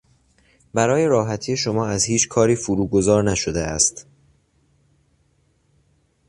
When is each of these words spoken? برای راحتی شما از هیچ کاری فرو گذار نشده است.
برای 0.73 1.05
راحتی 1.05 1.57
شما 1.57 1.87
از 1.87 2.03
هیچ 2.05 2.27
کاری 2.27 2.55
فرو 2.55 2.87
گذار 2.87 3.23
نشده 3.23 3.61
است. 3.61 4.05